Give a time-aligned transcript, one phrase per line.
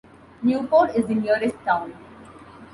[0.41, 1.93] Newport is the nearest town.